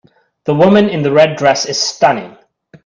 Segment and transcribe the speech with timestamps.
[0.45, 2.35] The woman in the red dress is stunning.